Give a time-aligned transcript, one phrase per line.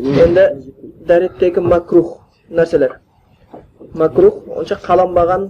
[0.00, 0.44] енді
[1.08, 2.12] дәреттегі макрух
[2.58, 2.94] нәрселер
[4.00, 5.48] макрух онша қаланбаған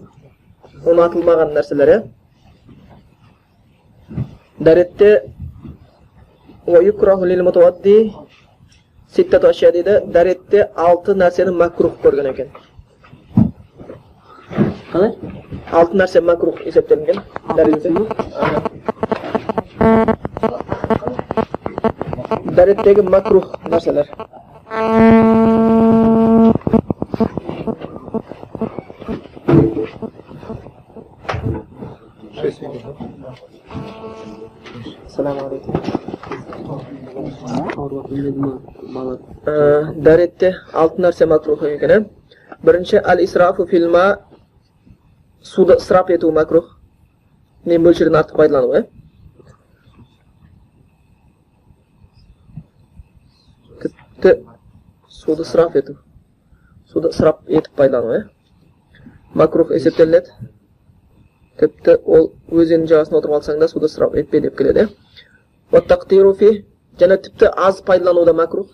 [0.91, 1.99] ұнатылмаған нәрселер иә
[4.69, 5.11] дәретте
[9.77, 12.51] дейді дәретте алты нәрсені макрух көрген екен
[14.93, 15.15] қалай
[15.71, 17.23] алты нәрсе макрух есептелінген
[17.57, 18.69] дәретте
[22.61, 24.09] дәреттегі макрух нәрселер
[39.97, 42.09] дәретте алты нәрсе макрух екен
[42.67, 44.07] бірінші әл исрафу фильма
[45.55, 46.75] суды ысырап ету макрух
[47.65, 48.89] не мөлшерден артық пайдалану иә
[54.21, 54.45] тіпті
[55.09, 55.97] суды ысырап ету
[56.93, 58.29] суды ысырап етіп пайдалану иә
[59.35, 60.31] макрух есептелінеді
[61.61, 64.89] тіпті ол өзеннің жағасында отырып алсаң да суды ысырап етпе деп келеді иә
[67.01, 68.69] және тіпті аз пайдалану да макрух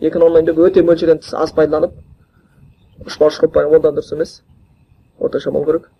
[0.00, 1.92] екі деп өте мөлшерден тыс аз пайдаланып
[3.06, 4.42] ұшпа ұш қылып ол да дұрыс емес
[5.18, 5.90] орташа болу керек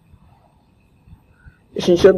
[1.77, 2.15] үшінші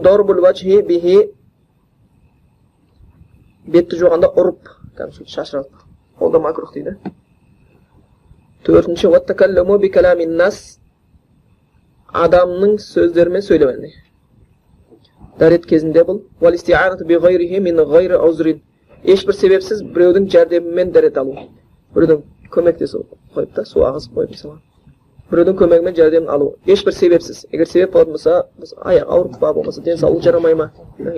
[3.66, 5.87] бетті жуғанда ұрып кәдімгі шашыратып
[6.28, 6.96] ол да макрух дейді
[8.68, 10.78] төртінші уаттакаллуму бикаламин нас
[12.24, 13.72] адамның сөздерімен сөйлеу
[15.40, 16.22] дәрет кезінде бұл
[19.04, 21.36] ешбір себепсіз біреудің жәрдемімен дәрет алу
[21.94, 23.04] біреудің көмектесу
[23.34, 24.58] қойып та су ағызып қойып мысалы
[25.30, 28.48] біреудің көмегімен жәрдем алу ешбір себепсіз егер себеп болатын болса
[28.82, 30.70] аяқ ауырып па болмаса денсаулық жарамай ма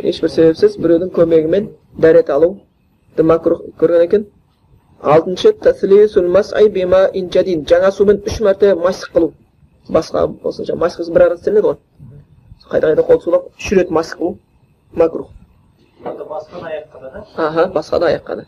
[0.02, 2.58] ешбір себепсіз біреудің көмегімен дәрет алу
[3.16, 4.26] макрух көрген екен
[5.02, 5.52] алтыншы
[7.66, 9.32] жаңа сумен үш мәрте масх қылу.
[9.88, 11.76] Басқа осынша масх бір ақ істелінеді ғой.
[12.70, 14.38] Қайта қайта қол сулап үш рет масх қылу.
[14.92, 15.30] Макрух.
[16.04, 17.26] Басқа да аяққа да?
[17.36, 18.44] Аха басқа да аяққа да